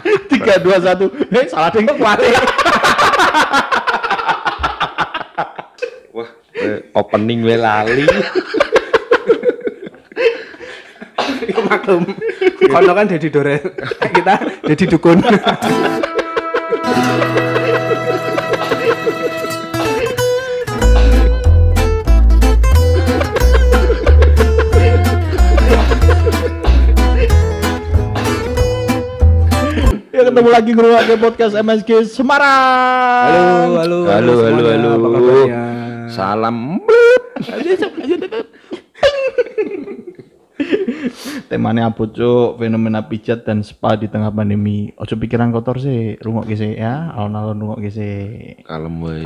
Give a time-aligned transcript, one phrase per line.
[0.32, 1.08] Tiga dua satu.
[1.32, 2.30] Hei salah ding kuali.
[6.12, 8.06] Wah, eh, opening we lali.
[11.66, 12.06] Maklum.
[12.70, 13.58] Kono kan jadi dore.
[14.14, 14.34] Kita
[14.70, 15.18] jadi dukun.
[30.26, 33.78] ketemu lagi guru ke podcast MSG Semarang.
[33.78, 34.90] Halo, halo, Halo, halo, halo.
[34.90, 35.62] Apa kabarnya?
[36.10, 36.82] Salam.
[41.46, 42.58] Temanya apa cuk?
[42.58, 44.90] Fenomena pijat dan spa di tengah pandemi.
[44.98, 47.14] Ojo pikiran kotor sih, rungok sih ya.
[47.14, 48.58] Alon-alon rungok sih.
[48.66, 49.22] Kalem we.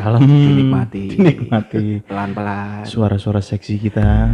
[0.00, 0.24] Kalem.
[0.24, 1.04] Dinikmati.
[1.12, 2.08] Dinikmati.
[2.08, 2.88] Pelan-pelan.
[2.88, 4.32] Suara-suara seksi kita.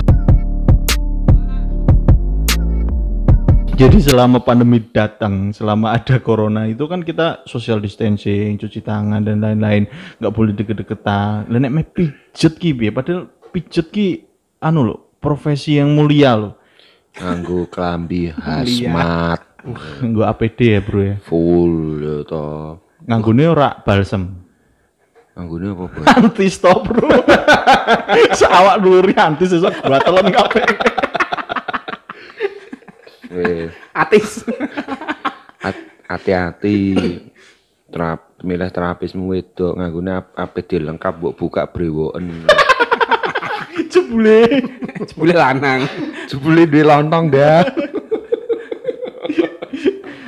[3.74, 9.42] Jadi selama pandemi datang, selama ada corona itu kan kita social distancing, cuci tangan dan
[9.42, 9.90] lain-lain,
[10.22, 11.50] nggak boleh deket-deketan.
[11.50, 12.94] Lah nek pijet ki piye?
[12.94, 14.22] Padahal pijet ki
[14.62, 16.54] anu lo, profesi yang mulia lo.
[17.18, 19.42] Nganggo klambi hazmat.
[20.06, 21.16] Nggak APD ya, Bro ya.
[21.26, 22.42] Full ya to.
[23.10, 24.38] Nganggone ora balsem.
[25.34, 26.06] Nganggone apa, Bos?
[26.14, 27.10] Anti stop, Bro.
[28.38, 30.62] Sawak dulure anti sesuk batelan kabeh.
[33.94, 34.42] Atis.
[35.62, 36.78] hat- hati-hati.
[37.88, 42.42] Terap, milih terapismu wedok nganggone ap- APD lengkap mbok buka brewoken.
[43.92, 44.42] Jebule.
[45.14, 45.86] Boleh lanang.
[46.26, 47.62] Jebule duwe lontong dah.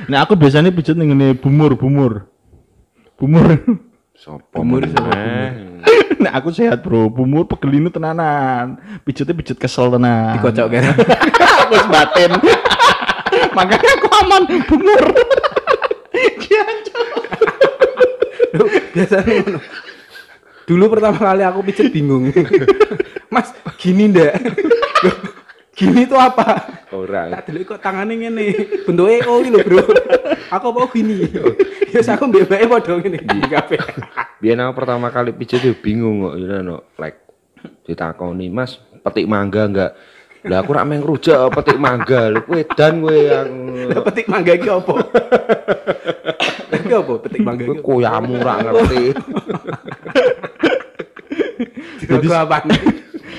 [0.07, 2.23] Nah, aku biasanya pijet ning ngene bumur, bumur.
[3.19, 3.59] Bumur.
[4.15, 4.95] Sopo Umur meneh?
[4.95, 5.19] sapa
[6.23, 7.11] nah, aku sehat, Bro.
[7.11, 8.79] Bumur pegelinu tenanan.
[9.03, 10.39] Pijetnya pijet kesel tenan.
[10.39, 10.83] Dikocok kan.
[11.67, 12.31] aku wis batin.
[13.53, 14.43] Makanya aku aman.
[16.41, 17.07] Kiancok.
[18.93, 19.59] Biasanya.
[20.67, 22.27] Dulu pertama kali aku pijet bingung.
[23.31, 24.35] Mas, gini ndak?
[25.77, 26.65] Gini tuh apa?
[26.89, 27.29] Ora.
[27.29, 28.45] Tak dulu kok tangannya ngene.
[28.83, 29.83] Bentuknya oh ini lho, Bro.
[30.49, 31.29] Aku mau gini.
[31.93, 33.79] Ya aku mbek-mbeke padha ngene gini kabeh.
[34.41, 36.83] Biyen aku pertama kali pijet yo bingung kok ya no.
[36.97, 37.21] Like
[37.85, 39.91] ditakoni, "Mas, petik mangga enggak?"
[40.47, 42.31] Lah aku rak meng rujak petik mangga.
[42.31, 43.59] Lho kowe dan kowe aku.
[43.91, 44.93] Lah petik mangga iki apa?
[46.67, 47.83] Iki apa petik mangga Kowe iki?
[47.83, 49.03] koyamu rak ngerti.
[52.07, 52.57] Jadi apa?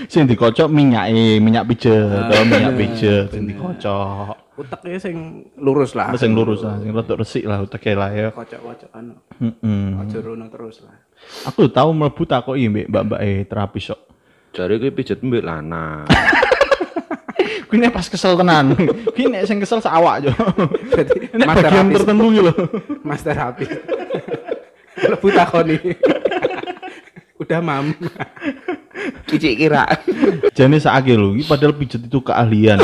[0.08, 4.56] Sing dikocok minyake, minyak pijet, atau minyak pijet sing dikocok.
[4.56, 6.16] Uteknya sing lurus lah.
[6.16, 8.28] Sing lurus lah, sing rada resik lah uteke lah ya.
[8.32, 9.14] Kocok-kocok anu.
[9.38, 10.00] Heeh.
[10.00, 10.96] Aja rono terus lah.
[11.52, 14.00] Aku tahu mlebu takoki mbek mbak-mbak e terapis kok.
[14.56, 16.08] Jare kowe pijet mbek lanang.
[17.68, 18.72] Kuwi nek pas kesel tenan.
[19.14, 20.32] Kuwi nek sing kesel sak awak yo.
[20.88, 22.54] Berarti Nek mas bagian tertentu iki lho.
[23.04, 23.68] Mas terapis.
[24.98, 25.76] Lebu takoni.
[27.38, 27.92] Udah mam.
[29.28, 29.84] Cicik kira.
[30.56, 32.80] Jane sakake lho, iki padahal pijet itu keahlian.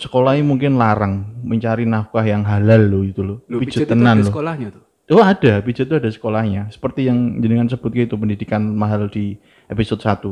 [0.00, 3.20] Sekolahnya mungkin larang mencari nafkah yang halal lho itu.
[3.22, 4.32] Lu Pijet pijet tenan lho.
[4.32, 4.82] sekolahnya tuh.
[5.12, 6.72] Oh ada, pijet itu ada sekolahnya.
[6.72, 9.36] Seperti yang jenengan sebut itu pendidikan mahal di
[9.68, 10.24] episode 1.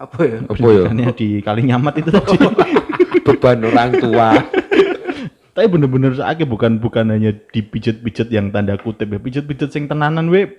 [0.00, 0.38] Apa ya?
[0.42, 0.88] Apa ya?
[0.88, 2.36] Pendidikannya di Kalinyamat itu tadi.
[3.22, 4.28] Beban orang tua.
[5.54, 9.22] Tapi bener-bener sakake bukan bukan hanya dipijet-pijet yang tanda kutip ya.
[9.22, 10.50] Pijet-pijet sing tenanan we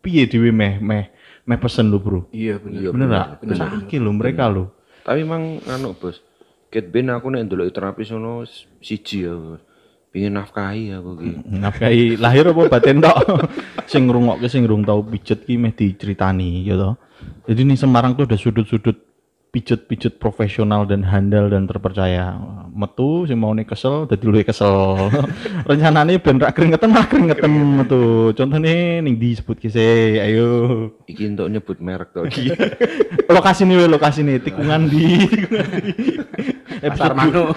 [0.00, 1.12] piye dhewe meh meh
[1.44, 2.32] meh pesen lho, Bro.
[2.32, 2.96] Iya bener.
[2.96, 3.08] Bener
[3.44, 4.72] bener, Sakake lho mereka lho.
[5.04, 6.24] Tapi emang anu, Bos.
[6.72, 8.48] Ket ben aku nek ndelok terapis ono
[8.80, 9.36] siji ya.
[9.36, 9.60] Bos.
[10.12, 11.30] Pingin nafkahi aku ki.
[11.52, 13.16] Nafkahi lahir apa batin tok.
[13.92, 16.96] sing ngrungokke sing urung tau pijet ki meh diceritani ya toh.
[17.48, 19.11] Jadi nih Semarang tuh ada sudut-sudut
[19.52, 22.40] pijet-pijet profesional dan handal dan terpercaya.
[22.72, 24.96] Metu sing mau nih kesel dadi luwih kesel.
[25.68, 28.32] Rencanane ben rak keringetan malah keringetan metu.
[28.32, 30.48] Contohnya ning disebut ki sih, ayo.
[31.04, 32.24] Iki untuk nyebut merek to.
[33.28, 35.68] lokasi nih lokasi nih tikungan di tikungan
[36.80, 37.52] di Pasar Manu.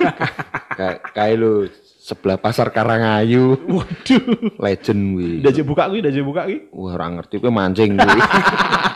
[0.76, 1.72] Kayak kayak lu
[2.04, 3.56] sebelah pasar Karangayu.
[3.72, 4.24] waduh
[4.60, 5.40] Legend wi.
[5.40, 8.20] udah buka kuwi udah buka kuwi Wah, ora ngerti kowe mancing kuwi.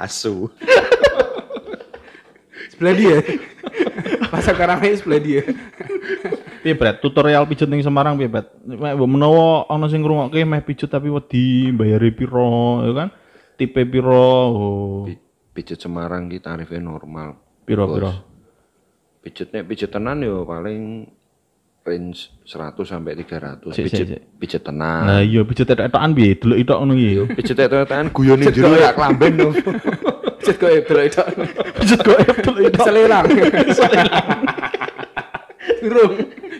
[0.00, 0.48] Asu.
[2.72, 3.16] Sebelah dia.
[4.30, 5.42] Pasar Karangaya sebelah dia.
[6.60, 10.88] piye Bret tutorial pijet ning Semarang piye Bret Mek menawa ana sing ngrungokke meh pijet
[10.88, 13.08] tapi wedi bayari piro ya kan
[13.56, 15.18] tipe piro oh Pi-
[15.50, 17.34] Pijet Semarang ki tarifnya normal.
[17.64, 17.92] piro Bos.
[17.96, 18.10] piro
[19.20, 21.08] Pijet nek pijet tenan yo paling
[21.90, 23.74] range 100 sampai 300.
[23.74, 24.20] Sik, sik, Pijet sik.
[24.38, 25.02] pijet tenan.
[25.02, 29.32] nah iya pijet etok-etokan piye delok itok ngono iki Pijet tetan guyone jero ya klamben
[29.34, 29.50] no.
[30.40, 31.22] Cet kok delok itu.
[31.76, 33.26] pijet kok delok itok Selelang.
[35.80, 36.10] Turun.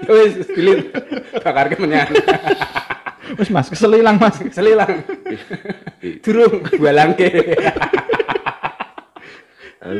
[0.00, 0.90] Ya Wis, delete.
[1.38, 2.08] bakar kemenyan.
[3.38, 4.42] Wis Mas, keselilang Mas.
[4.50, 5.06] Selilang.
[6.24, 7.28] Durung balangke.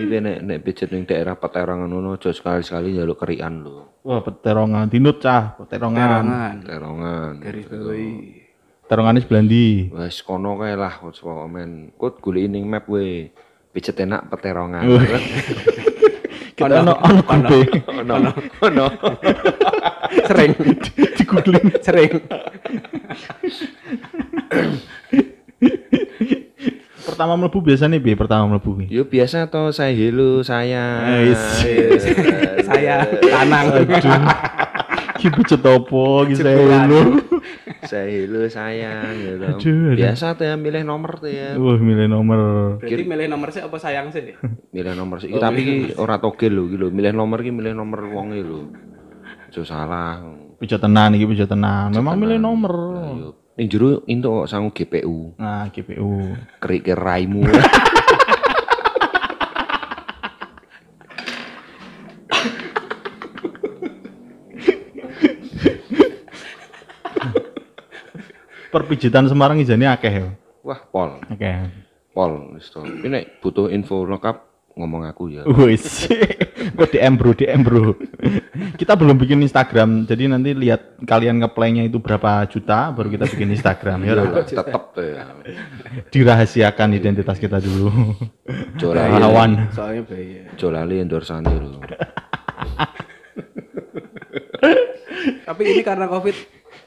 [0.01, 4.01] Tapi kowe nek nek pijet ning daerah peterangan ngono aja sekali-sekali njaluk kerian lho.
[4.01, 6.01] Wah, peterongan dinut cah, peterongan.
[6.25, 6.55] Terangan.
[6.65, 7.33] Peterangan.
[7.37, 8.09] Garis bawahi.
[8.81, 9.93] Peterongan sebelah ndi?
[9.93, 11.93] Wes kono kae lah pokoke men.
[12.01, 13.29] Kut goleki ning map we.
[13.77, 14.89] Pijet enak peterongan.
[16.57, 17.61] Kita ono ono grupe.
[17.93, 18.33] Ono.
[18.65, 18.87] Ono.
[20.25, 20.57] Sering.
[21.21, 21.77] Di googling.
[21.85, 22.13] Sering.
[27.21, 28.87] Pertama mlebu biasanya piye pertama mlebu ki?
[28.89, 31.05] Yo biasa to saya hello saya.
[31.21, 31.37] Wis.
[32.71, 33.85] Saya tanang.
[35.21, 36.89] Ki becet opo ki saya Jebolan.
[36.89, 37.21] lu.
[37.85, 39.37] Saya hello sayang gitu.
[39.37, 40.01] Aduh, aduh.
[40.01, 41.61] Biasa tuh ya milih nomor tuh ya.
[41.61, 42.41] Wah, milih nomor.
[42.81, 44.33] Berarti milih nomor sih apa sayang sih?
[44.73, 45.29] Milih nomor sih.
[45.29, 46.89] Tapi ki ora togel lho ki lho.
[46.89, 48.73] Milih nomor ki milih nomor wonge lho.
[49.53, 50.25] Aja salah.
[50.57, 51.93] Bisa tenan iki bisa tenan.
[51.93, 52.73] Memang milih nomor.
[52.97, 53.40] Ayo.
[53.61, 55.37] Ning jero kok sangu GPU.
[55.37, 56.33] Nah, GPU.
[56.65, 57.45] Kerik ke raimu.
[68.73, 70.33] Perpijitan Semarang ijane akeh ya.
[70.65, 71.21] Wah, pol.
[71.29, 71.69] Oke.
[72.17, 72.81] Pol wis to.
[72.81, 74.41] Ini nek butuh info lengkap
[74.73, 75.45] ngomong aku ya.
[75.45, 76.09] Wis.
[76.61, 77.97] Kok DM bro, DM bro.
[78.81, 83.49] kita belum bikin Instagram, jadi nanti lihat kalian ngeplaynya itu berapa juta, baru kita bikin
[83.57, 84.13] Instagram ya.
[84.13, 84.45] Ya Ra?
[84.45, 85.25] tetep tuh ya.
[86.13, 88.13] Dirahasiakan identitas kita dulu.
[88.77, 89.17] Jolali.
[89.17, 89.73] Lawan.
[89.73, 90.43] Soalnya bahaya.
[90.61, 91.81] Jolali endorse lho.
[95.21, 96.37] Tapi ini karena covid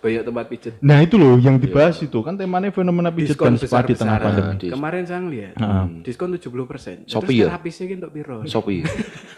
[0.04, 0.74] banyak tempat pijet.
[0.84, 4.68] Nah itu loh yang dibahas itu kan temanya fenomena pijet dan spa di tengah pandemi.
[4.68, 5.56] Kemarin saya lihat
[6.04, 7.08] diskon 70%.
[7.08, 7.48] Shopee Terus ya?
[7.48, 8.38] terapisnya ki untuk piro?
[8.44, 8.84] Shopee.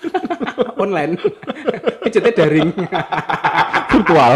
[0.75, 1.13] Online.
[2.05, 2.69] Pijetnya daring.
[3.91, 4.33] Virtual.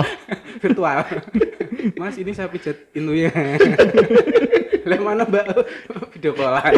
[0.59, 0.99] Virtual.
[1.95, 3.29] Mas, ini saya pijet inunya.
[4.89, 5.45] Lah mana Mbak?
[6.15, 6.73] Video callan.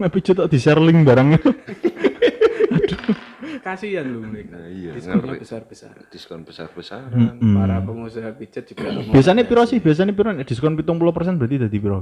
[0.00, 1.38] Mau pijet kok di share link barangnya.
[3.60, 4.56] Kasihan lu mereka.
[4.72, 5.40] iya, Diskonnya ngeri.
[5.44, 5.92] besar-besar.
[6.08, 7.36] Diskon besar-besaran.
[7.38, 9.78] Para pengusaha pijet juga Biasanya piro sih?
[9.78, 12.00] Biasanya piro Nek diskon 70% berarti dadi piro?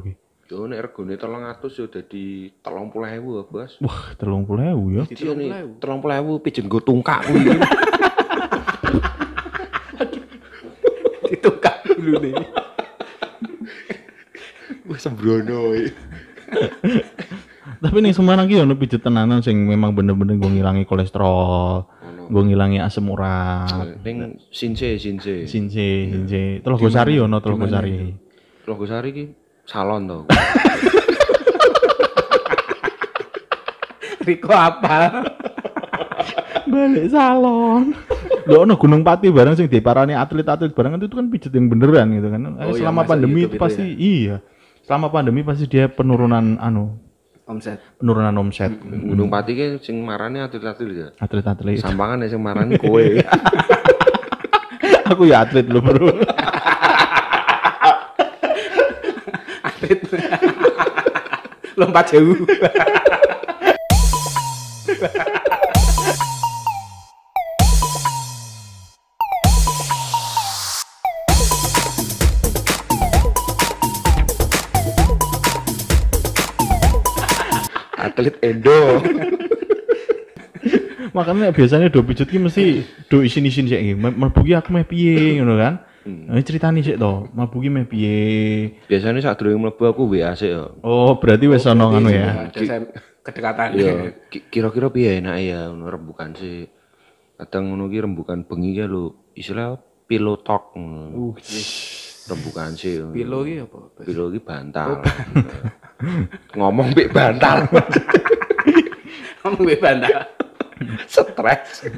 [0.49, 3.73] Yo nek regane 300 yo dadi 30.000 Bos.
[3.85, 5.05] Wah, 30.000 ya.
[5.13, 7.53] Iya nih, 30.000 pijen go tungkak kuwi.
[11.29, 12.33] ditukar dulu nih.
[14.89, 15.77] Wis sembrono.
[17.85, 21.85] Tapi ning Semarang ki ono pijet tenanan sing memang bener-bener gue ngilangi kolesterol,
[22.33, 25.45] gue ngilangi asam urat, Ning Sinse Sinse.
[25.45, 26.65] sinse, sinse.
[26.65, 28.17] Telogosari ono Telogosari.
[28.65, 29.25] Logosari ki
[29.69, 30.19] salon to.
[34.25, 35.25] Riko apa?
[36.69, 37.97] Balik salon.
[38.49, 42.29] Lo ono Gunung Pati barang sing diparani atlet-atlet barang itu kan pijet yang beneran gitu
[42.29, 42.41] kan.
[42.57, 44.37] Eh, Oh iya, selama masuk pandemi YouTube itu itu pasti iya.
[44.89, 46.97] Selama pandemi pasti dia penurunan anu,
[47.45, 47.77] Omset.
[48.01, 48.73] penurunan omset.
[48.81, 51.09] Gunung Pati ki sing marane atlet-atlet ya.
[51.21, 51.77] Atlet-atlet.
[51.81, 53.05] Sampangan sing marani kowe.
[55.13, 56.09] Aku ya atlet lo bro.
[59.79, 60.03] Atlet.
[61.79, 62.35] Lompat jauh.
[77.95, 78.99] Atlet Endo.
[81.15, 83.95] Makanya biasanya do pijet ki mesti do isin-isin sik iki.
[83.95, 85.75] Mlebu aku meh piye ngono kan.
[86.05, 88.19] Nah, ceritani sik to, mlebu ki meh piye.
[88.87, 90.79] Biasanya saat durung mlebu aku WA sik yo.
[90.81, 92.49] Oh, berarti wis ono anu ya.
[92.49, 93.69] Ada saya- kedekatan.
[93.75, 93.93] Iya,
[94.27, 96.65] ki- kira-kira piye enak ya ngono rembukan sih.
[97.35, 100.73] Kadang ngono ki rembukan bengi ki lho, istilah pillow talk.
[100.73, 101.37] ngono.
[102.29, 103.05] Rembukan sih.
[103.09, 103.79] Pilo ki apa?
[104.01, 105.01] Pilo ki bantal.
[106.53, 107.69] Ngomong mbek bantal.
[109.39, 110.29] Kamu gue bantah.
[111.05, 111.89] Stres.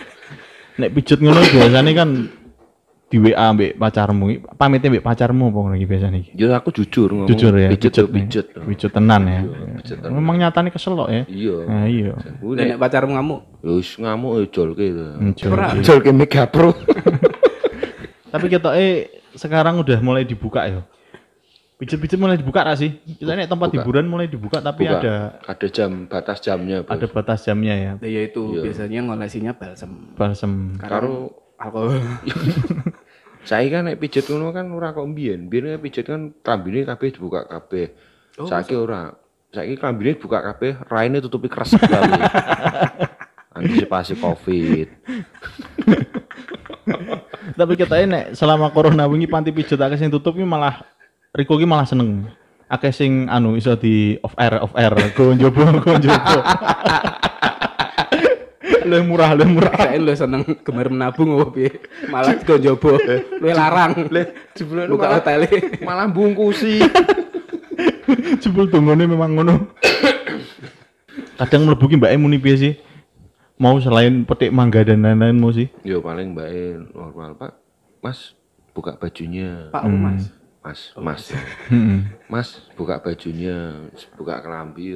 [0.80, 2.10] Nek pijet ngono biasanya kan
[3.10, 6.30] di WA mbek pacarmu, pamitnya mbek pacarmu apa ngono iki biasanya iki.
[6.38, 7.26] Yo aku jujur ngomong.
[7.26, 8.46] Jujur ya, pijet pijet pijet.
[8.54, 9.42] Pijet tenan ya.
[9.82, 11.26] pijet Memang nyatane kesel kok ya.
[11.26, 11.56] Iya.
[11.66, 12.14] Nah, iya.
[12.38, 13.40] Kuwi Nek nek pacarmu ngamuk.
[13.66, 15.02] yo wis ngamuk yo jolke itu.
[15.18, 15.50] Muncul.
[15.50, 15.66] Ora.
[15.82, 16.70] Jolke Mega Pro.
[18.32, 20.86] Tapi kita eh sekarang udah mulai dibuka ya.
[21.82, 22.94] Pijet-pijet mulai dibuka gak sih?
[23.18, 23.80] Kita nek tempat Buka.
[23.80, 25.00] hiburan mulai dibuka tapi Buka.
[25.00, 25.14] ada
[25.48, 26.92] ada jam batas jamnya, Bos.
[26.92, 27.92] ada batas jamnya ya.
[28.04, 30.12] Ya itu biasanya ngolesinya balsam.
[30.12, 30.76] Balsem.
[30.76, 32.04] Karo Alkohol.
[33.44, 35.48] saya kan nek pijet ngono kan ora kok mbiyen.
[35.48, 37.88] Mbiyen pijet kan klambine kabeh dibuka kabeh.
[38.36, 39.10] Saiki ora.
[39.50, 42.20] Saiki klambine buka kabeh, raine tutupi kresek kabeh.
[43.56, 44.88] Antisipasi Covid.
[47.58, 50.86] Tapi kita nek selama corona wingi panti pijet akeh sing tutup iki malah
[51.30, 52.26] Riko iki malah seneng.
[52.70, 56.38] Akeh sing anu iso di off air off air go njobo go njobo.
[58.90, 59.70] Lu murah lu murah.
[59.78, 61.78] Saya lu seneng gemar menabung apa piye?
[62.10, 62.98] Malah kok jobo.
[63.38, 64.10] Lu larang.
[64.58, 65.40] Jebule Buka malah, hotel
[65.86, 66.82] malah bungkusi.
[68.42, 69.70] Jebul dongone memang ngono.
[71.38, 72.74] Kadang mlebu ki mbake muni piye sih?
[73.60, 75.70] Mau selain petik mangga dan lain-lain mau sih?
[75.86, 76.50] Yo paling mbak
[76.90, 77.52] normal Pak.
[78.02, 78.34] Mas
[78.74, 79.70] buka bajunya.
[79.70, 80.32] Pak Mas.
[80.60, 81.22] Mas, Mas.
[81.72, 82.04] Heeh.
[82.28, 84.92] Mas buka bajunya, buka kelambi.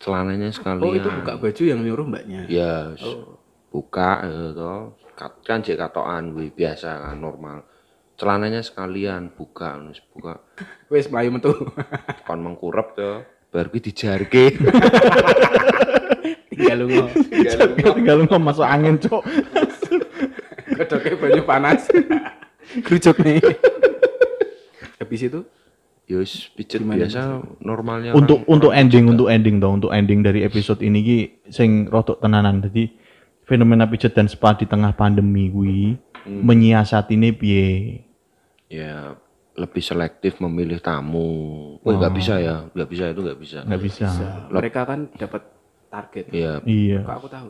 [0.00, 0.82] Celananya sekalian.
[0.82, 2.48] Oh, itu buka baju yang nyuruh mbaknya.
[2.48, 3.20] Ya, s-
[3.68, 4.96] buka ya toh.
[5.12, 7.68] Kat- Kan jek katokan kuwi biasa kan normal.
[8.16, 10.40] Celananya sekalian buka, wis buka.
[10.92, 11.52] Wis mlayu metu.
[12.26, 13.22] Kon mengkurep tuh.
[13.52, 14.56] Baru kuwi dijarke.
[16.50, 17.04] Tinggal lunga.
[17.94, 19.22] Tinggal lu masuk angin, Cok.
[20.76, 21.88] Kedoknya banyu panas.
[22.84, 23.40] Kerucuk nih.
[25.00, 25.40] Habis itu
[26.10, 30.26] Ya wis pijet biasa normalnya untuk orang- untuk orang ending untuk ending dong untuk ending
[30.26, 32.90] dari episode ini ki sing rotok tenanan jadi
[33.46, 35.94] fenomena pijet dan spa di tengah pandemi gue
[36.26, 36.42] Hmm.
[36.42, 37.70] menyiasati ini piye
[38.66, 39.14] ya
[39.54, 41.76] lebih selektif memilih tamu.
[41.78, 43.58] Oh, nggak bisa ya, nggak bisa itu nggak bisa.
[43.62, 44.06] nggak bisa
[44.48, 45.42] mereka kan dapat
[45.86, 46.24] target.
[46.30, 47.48] Iya, iya Kok aku tahu.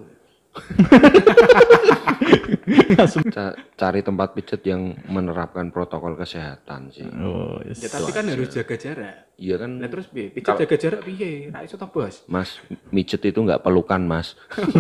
[3.30, 7.07] Ca- cari tempat pijet yang menerapkan protokol kesehatan sih.
[7.07, 7.83] oh yes.
[7.83, 9.14] Ya tapi kan harus jaga jarak.
[9.40, 10.28] Iya kan, Nah terus piye?
[10.28, 11.49] Pijet jaga jarak piye?
[11.49, 12.28] Ra iso Bos?
[12.28, 12.61] Mas,
[12.92, 14.37] mijet itu nggak pelukan, Mas.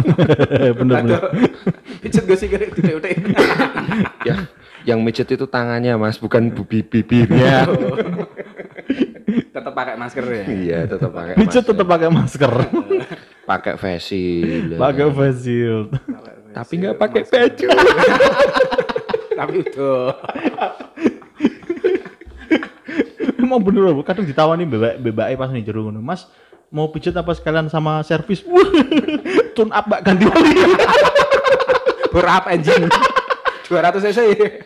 [0.78, 1.22] bener bener
[2.04, 3.16] Pijet gak sih kira utek-utek.
[4.28, 4.36] ya,
[4.84, 7.64] yang mijet itu tangannya, Mas, bukan bibirnya.
[9.50, 10.44] Tetap pakai masker ya.
[10.50, 11.70] iya, tetap pakai pijet masker.
[11.74, 12.52] tetap pakai masker
[13.50, 14.78] pakai face shield.
[14.78, 15.88] pakai face shield
[16.50, 17.66] Tapi nggak pakai baju.
[19.38, 20.06] Tapi udah.
[23.40, 26.30] emang bener loh kadang ditawani bebek bebek pas nih jero ngono mas
[26.70, 28.46] mau pijet apa sekalian sama servis
[29.58, 30.54] tune up mbak ganti oli
[32.10, 32.90] Berapa engine?
[33.70, 34.18] 200 cc.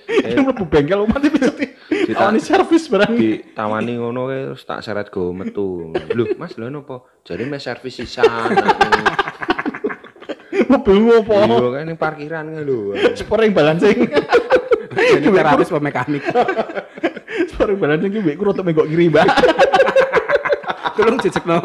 [0.08, 1.73] Ini mlebu bengkel mati pijet
[2.04, 5.88] Dita- Tawani servis barang Ditawani ngono kae terus tak seret go metu.
[6.12, 7.00] Lho, Mas, lho napa?
[7.24, 8.52] Jadi mes servis sisan.
[10.64, 12.92] mobilmu apa Iya kan ning parkiran kan lho.
[13.16, 14.04] Sporing balancing.
[14.94, 16.22] Jadi terapis pemekanik.
[17.50, 19.26] Sporing balancing ki mbek ku rotok menggok kiri, Mbak.
[20.94, 21.58] Tolong jejekno.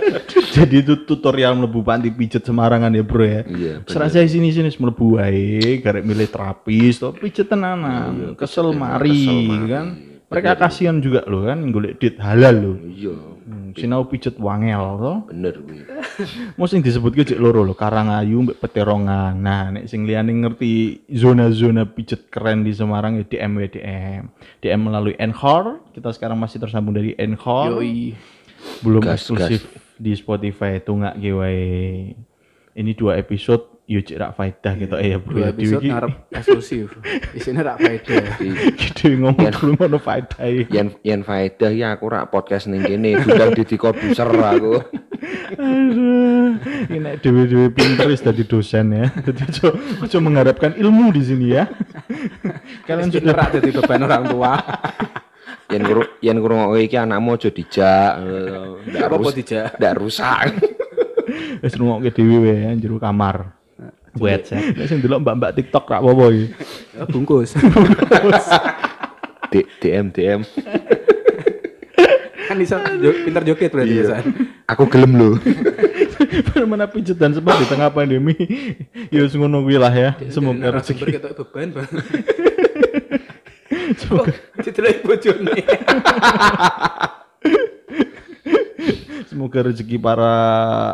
[0.56, 3.42] Jadi itu tutorial mlebu panti pijet Semarangan ya, Bro ya.
[3.44, 3.74] Iya.
[3.84, 8.34] Serasa sini sini mlebu wae, garek milih terapis, to pijet tenanan.
[8.34, 9.68] kesel mari kesel mari.
[9.68, 9.86] kan.
[10.32, 12.76] Mereka kasihan juga loh kan golek duit halal loh.
[12.88, 15.12] Iya, Hmm, Sinau pijet wangel to.
[15.28, 15.82] bener kuwi.
[16.56, 19.34] Mau sing disebut cek loro lho, Karangayu mbek Peterongan.
[19.34, 23.68] Nah, nek sing liyane ngerti zona-zona pijet keren di Semarang ya DM ya
[24.62, 24.80] DM.
[24.86, 25.82] Melalui Anchor.
[25.90, 27.82] Kita sekarang masih tersambung dari Anchor.
[27.82, 28.14] Yoi.
[28.82, 29.62] Belum Gas, eksklusif
[29.98, 31.58] di Spotify itu nggak giveaway.
[32.72, 35.36] Ini dua episode cek rak faedah gitu eh ya bro.
[35.36, 36.86] Dua ya, episode ngarep eksklusif.
[37.36, 38.24] Isinya rak faedah.
[38.96, 40.40] Dewi ngomong dulu ngono faedah.
[40.40, 40.64] ya.
[40.72, 44.80] Yen yen faedah ya aku rak podcast ning kene budal Didi Kobuser aku.
[45.52, 46.56] Aduh,
[46.88, 49.06] ini dewi-dewi pinter wis dadi dosen ya.
[49.12, 49.68] Jadi ojo,
[50.08, 51.68] ojo mengharapkan ilmu di sini ya.
[52.88, 54.52] Kalian Sudah sudah rak jadi beban orang tua.
[55.72, 58.12] Yen kuru yen ngrungokke iki anakmu aja dijak.
[58.86, 59.80] Ndak Apa-apa rus- dijak.
[59.80, 60.52] ndak rusak.
[61.64, 63.56] wis rungokke dhewe wae jero kamar.
[64.12, 64.76] Buat saya.
[64.76, 66.46] Nek sing delok mbak-mbak TikTok rak apa iki.
[66.92, 67.56] Ya, bungkus.
[69.52, 70.40] DM DM.
[72.42, 72.76] kan bisa
[73.24, 74.04] pintar joget berarti Iya.
[74.12, 74.24] ya.
[74.68, 75.30] Aku gelem lho.
[76.52, 78.36] Fenomena pijet dan sebab di tengah pandemi.
[79.08, 80.10] Ya wis ngono kuwi lah ya.
[80.28, 81.16] Semoga rezeki.
[81.16, 81.88] beban, Bang.
[84.64, 85.56] Didelok bojone.
[89.32, 90.34] Semoga rezeki para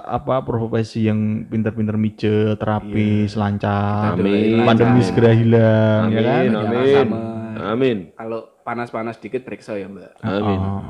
[0.06, 4.14] apa profesi yang pintar-pintar mijet, terapis, lancar.
[4.14, 4.62] Amin.
[4.62, 6.42] Pandemi segera hilang ya kan.
[6.46, 6.94] Amin, amin.
[6.94, 7.18] sama.
[7.58, 7.96] Amin.
[8.14, 10.22] Kalau panas-panas dikit periksa ya, Mbak.
[10.22, 10.58] Amin.
[10.60, 10.82] Oh,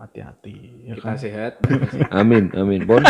[0.00, 0.56] hati-hati
[0.88, 1.16] ya Kita kan.
[1.20, 1.52] sehat.
[2.08, 2.88] Amin, amin.
[2.88, 3.04] Pun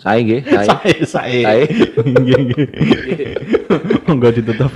[0.00, 0.68] saya nggih, saya.
[0.72, 1.40] Saya, saya.
[1.44, 1.64] Saya.
[2.00, 2.66] Nggih, nggih.
[4.08, 4.72] Monggo ditutup.